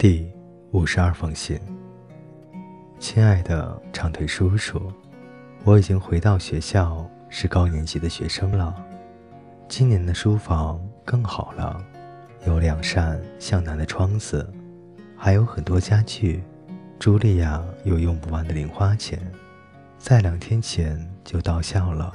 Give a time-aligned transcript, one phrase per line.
[0.00, 0.32] 第
[0.70, 1.60] 五十二封信，
[2.98, 4.90] 亲爱的长腿叔叔，
[5.62, 8.74] 我已经回到学校，是高年级的学生了。
[9.68, 11.78] 今年的书房更好了，
[12.46, 14.50] 有两扇向南的窗子，
[15.18, 16.42] 还有很多家具。
[16.98, 19.20] 茱莉亚有用不完的零花钱，
[19.98, 22.10] 在两天前就到校了，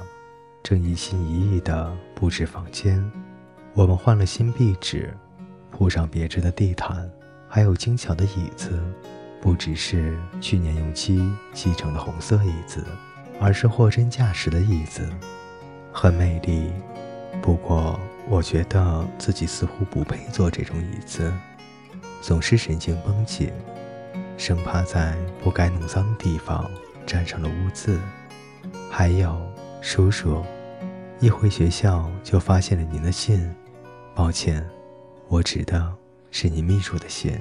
[0.60, 3.00] 正一心一意地布置房间。
[3.74, 5.16] 我们换了新壁纸，
[5.70, 7.08] 铺上别致的地毯。
[7.56, 8.78] 还有精巧的椅子，
[9.40, 11.18] 不只是去年用漆
[11.54, 12.84] 漆成的红色椅子，
[13.40, 15.08] 而是货真价实的椅子，
[15.90, 16.70] 很美丽。
[17.40, 21.32] 不过，我觉得自己似乎不配坐这种椅子，
[22.20, 23.50] 总是神经绷紧，
[24.36, 26.70] 生怕在不该弄脏的地方
[27.06, 27.98] 沾上了污渍。
[28.90, 29.34] 还有，
[29.80, 30.44] 叔叔，
[31.20, 33.50] 一回学校就发现了您的信，
[34.14, 34.62] 抱歉，
[35.28, 35.90] 我指的。
[36.38, 37.32] 是你秘书的信，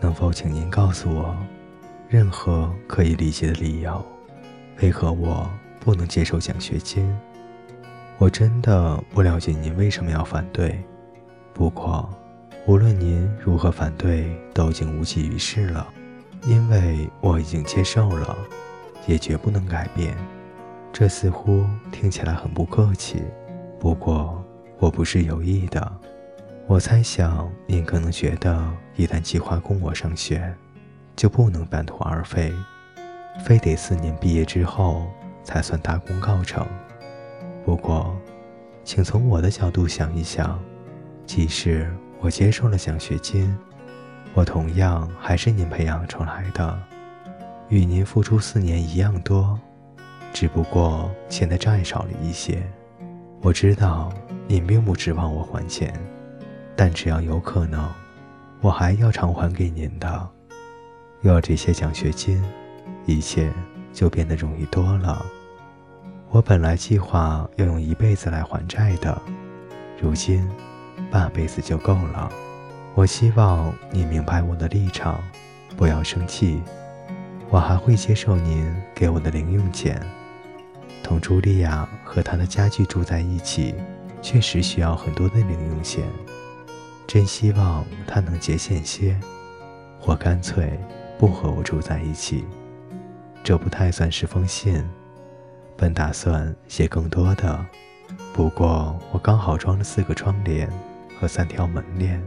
[0.00, 1.36] 能否请您告诉我，
[2.08, 4.00] 任何可以理解的理由，
[4.80, 7.04] 为何我不能接受奖学金？
[8.18, 10.80] 我真的不了解您为什么要反对。
[11.52, 12.08] 不过，
[12.68, 15.92] 无论您如何反对，都已经无济于事了，
[16.44, 18.38] 因为我已经接受了，
[19.08, 20.16] 也绝不能改变。
[20.92, 23.20] 这似乎听起来很不客气，
[23.80, 24.40] 不过
[24.78, 25.92] 我不是有意的。
[26.68, 28.60] 我猜想，您可能觉得，
[28.96, 30.52] 一旦计划供我上学，
[31.14, 32.52] 就不能半途而废，
[33.44, 35.06] 非得四年毕业之后
[35.44, 36.66] 才算大功告成。
[37.64, 38.16] 不过，
[38.82, 40.60] 请从我的角度想一想，
[41.24, 43.56] 即使我接受了奖学金，
[44.34, 46.76] 我同样还是您培养出来的，
[47.68, 49.56] 与您付出四年一样多，
[50.32, 52.60] 只不过欠的债少了一些。
[53.40, 54.12] 我知道
[54.48, 55.94] 您并不指望我还钱。
[56.76, 57.90] 但只要有可能，
[58.60, 60.28] 我还要偿还给您的。
[61.22, 62.44] 有了这些奖学金，
[63.06, 63.50] 一切
[63.92, 65.24] 就变得容易多了。
[66.30, 69.20] 我本来计划要用一辈子来还债的，
[69.98, 70.46] 如今
[71.10, 72.30] 半辈子就够了。
[72.94, 75.18] 我希望你明白我的立场，
[75.76, 76.62] 不要生气。
[77.48, 80.00] 我还会接受您给我的零用钱。
[81.02, 83.74] 同茱莉亚和她的家具住在一起，
[84.20, 86.04] 确实需要很多的零用钱。
[87.06, 89.16] 真希望他能节俭些，
[90.00, 90.78] 或干脆
[91.18, 92.44] 不和我住在一起。
[93.44, 94.84] 这不太算是封信，
[95.76, 97.64] 本打算写更多的，
[98.32, 100.68] 不过我刚好装了四个窗帘
[101.18, 102.20] 和三条门帘，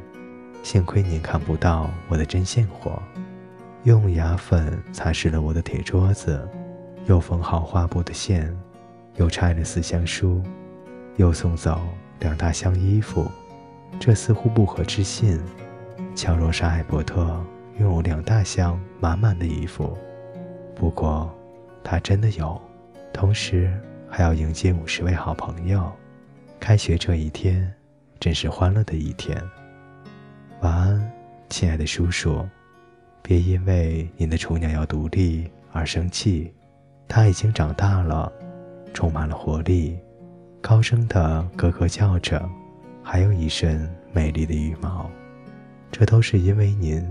[0.64, 3.02] 幸亏您看不到我的针线活。
[3.84, 6.48] 用牙粉擦拭了我的铁桌子，
[7.06, 8.58] 又缝好画布的线，
[9.18, 10.42] 又拆了四箱书，
[11.18, 11.82] 又送走
[12.20, 13.30] 两大箱衣服。
[13.98, 15.40] 这似乎不合置信。
[16.16, 17.24] 乔罗莎·艾伯特
[17.78, 19.98] 拥有两大箱满满的衣服，
[20.76, 21.34] 不过
[21.82, 22.60] 他真的有。
[23.14, 23.72] 同时
[24.10, 25.92] 还要迎接五十位好朋友。
[26.60, 27.74] 开学这一天
[28.20, 29.42] 真是欢乐的一天。
[30.62, 31.12] 晚安，
[31.50, 32.46] 亲爱的叔叔。
[33.22, 36.54] 别因为您的雏鸟要独立而生气，
[37.08, 38.32] 它已经长大了，
[38.94, 39.98] 充满了活力，
[40.62, 42.50] 高声的咯咯叫着。
[43.12, 45.10] 还有一身美丽的羽毛，
[45.92, 47.04] 这都是因为您，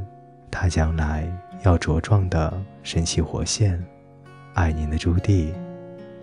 [0.49, 1.29] 他将来
[1.65, 3.85] 要茁壮的神气活现。
[4.55, 5.53] 爱您的朱棣，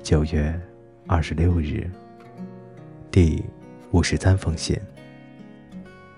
[0.02, 0.58] 九月
[1.08, 1.92] 二十六日，
[3.12, 3.44] 第
[3.92, 4.80] 五十三封信。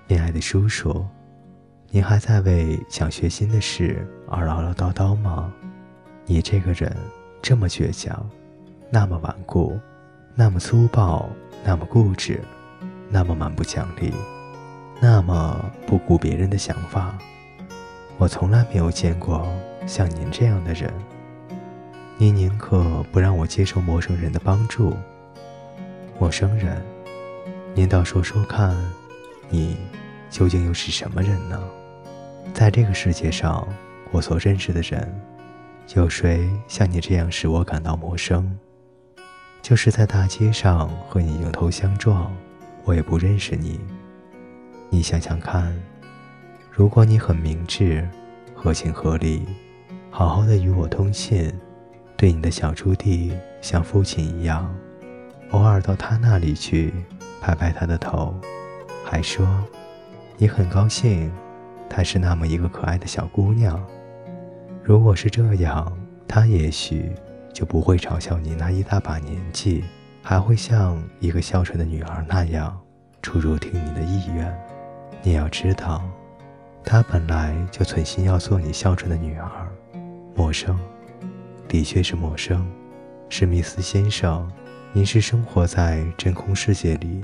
[0.08, 1.04] 亲爱的叔叔，
[1.90, 5.52] 您还在为想学新的事而唠唠叨叨吗？
[6.28, 6.96] 你这个人
[7.42, 8.30] 这么倔强，
[8.92, 9.80] 那么顽固，
[10.36, 11.28] 那么粗暴，
[11.66, 12.40] 那么固执。
[13.10, 14.14] 那么蛮不讲理，
[15.00, 17.18] 那么不顾别人的想法，
[18.18, 19.48] 我从来没有见过
[19.86, 20.94] 像您这样的人。
[22.18, 24.96] 您宁可不让我接受陌生人的帮助。
[26.20, 26.84] 陌生人，
[27.76, 28.76] 您倒说说看，
[29.50, 29.78] 你
[30.30, 31.62] 究竟又是什么人呢？
[32.54, 33.68] 在这个世界上，
[34.10, 35.08] 我所认识的人，
[35.94, 38.58] 有谁像你这样使我感到陌生？
[39.62, 42.36] 就是在大街上和你迎头相撞。
[42.88, 43.82] 我也不认识你。
[44.90, 45.78] 你想想看，
[46.72, 48.08] 如果你很明智、
[48.56, 49.46] 合情合理，
[50.10, 51.54] 好好的与我通信，
[52.16, 54.74] 对你的小朱棣像父亲一样，
[55.52, 56.94] 偶尔到他那里去
[57.42, 58.34] 拍拍他的头，
[59.04, 59.46] 还说
[60.38, 61.30] 你很高兴
[61.90, 63.86] 她是那么一个可爱的小姑娘。
[64.82, 65.92] 如果是这样，
[66.26, 67.12] 他也许
[67.52, 69.84] 就不会嘲笑你那一大把年纪。
[70.30, 72.78] 还会像一个孝顺的女儿那样，
[73.22, 74.54] 出入听你的意愿。
[75.24, 76.04] 你要知道，
[76.84, 79.50] 他本来就存心要做你孝顺的女儿。
[80.36, 80.78] 陌生，
[81.66, 82.70] 的确是陌生。
[83.30, 84.46] 史密斯先生，
[84.92, 87.22] 您是生活在真空世界里。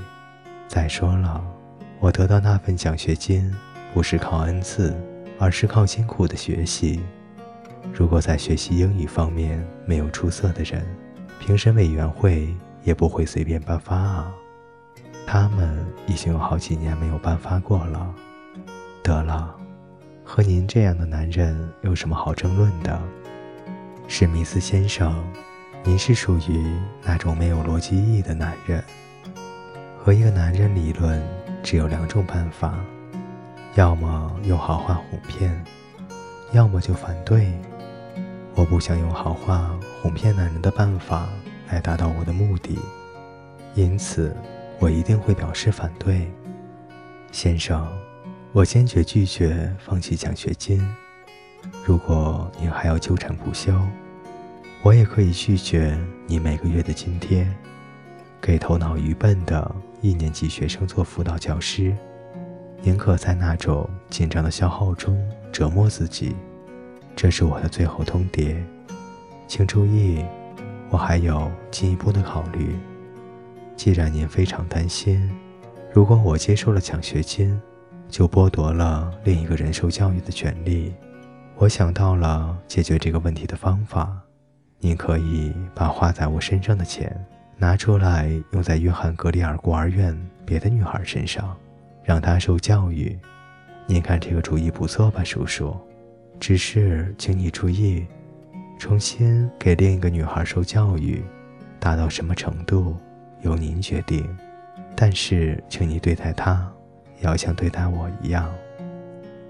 [0.69, 1.43] 再说了，
[1.99, 3.53] 我得到那份奖学金，
[3.93, 4.95] 不是靠恩赐，
[5.37, 7.03] 而是靠辛苦的学习。
[7.93, 10.81] 如果在学习英语方面没有出色的人，
[11.41, 12.47] 评审委员会
[12.83, 14.31] 也不会随便颁发啊。
[15.25, 18.13] 他们已经有好几年没有颁发过了。
[19.01, 19.55] 得了，
[20.23, 23.01] 和您这样的男人有什么好争论的，
[24.07, 25.23] 史密斯先生？
[25.83, 28.81] 您是属于那种没有逻辑意义的男人。
[29.97, 31.21] 和一个男人理论
[31.61, 32.75] 只有两种办法：
[33.75, 35.63] 要么用好话哄骗，
[36.51, 37.53] 要么就反对。
[38.55, 39.71] 我不想用好话
[40.01, 41.27] 哄骗男人的办法
[41.73, 42.77] 来达到我的目的，
[43.73, 44.35] 因此
[44.79, 46.31] 我一定会表示反对。
[47.31, 47.91] 先生，
[48.51, 50.87] 我坚决拒绝放弃奖学金。
[51.83, 53.73] 如果您还要纠缠不休，
[54.83, 55.97] 我也可以拒绝
[56.27, 57.47] 你每个月的津贴，
[58.39, 61.95] 给头脑愚笨的一年级学生做辅导教师，
[62.83, 65.19] 宁可在那种紧张的消耗中
[65.51, 66.35] 折磨自己。
[67.15, 68.63] 这是我的最后通牒，
[69.47, 70.23] 请注意，
[70.93, 72.77] 我还有进一步的考虑。
[73.75, 75.27] 既然您非常担心，
[75.91, 77.59] 如果我接受了奖学金，
[78.07, 80.93] 就剥夺了另一个人受教育的权利，
[81.55, 84.15] 我想到了解决这个问题的方法。
[84.77, 87.11] 您可以把花在我身上的钱
[87.57, 90.15] 拿出来，用在约翰格里尔孤儿院
[90.45, 91.57] 别的女孩身上，
[92.03, 93.17] 让她受教育。
[93.87, 95.75] 您看这个主意不错吧，叔叔？
[96.39, 98.05] 只是请你注意，
[98.77, 101.23] 重新给另一个女孩受教育，
[101.79, 102.95] 达到什么程度
[103.41, 104.27] 由您决定。
[104.95, 106.71] 但是，请你对待她，
[107.21, 108.53] 要像对待我一样。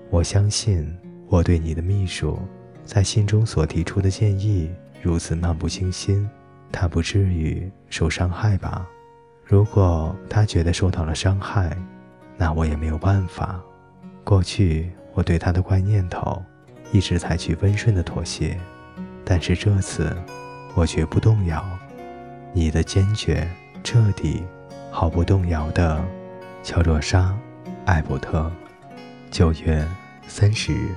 [0.09, 0.95] 我相信
[1.27, 2.39] 我对你的秘书
[2.85, 4.71] 在信中所提出的建议。
[5.01, 6.29] 如此漫不经心，
[6.71, 8.87] 她不至于受伤害吧？
[9.43, 11.75] 如果她觉得受到了伤害，
[12.37, 13.61] 那我也没有办法。
[14.23, 16.41] 过去我对她的怪念头
[16.93, 18.57] 一直采取温顺的妥协，
[19.25, 20.15] 但是这次
[20.73, 21.63] 我绝不动摇。
[22.51, 23.47] 你的坚决、
[23.83, 24.43] 彻底、
[24.91, 26.03] 毫不动摇的
[26.61, 27.35] 乔若莎·
[27.85, 28.51] 艾伯特，
[29.31, 29.87] 九月
[30.27, 30.93] 三十日。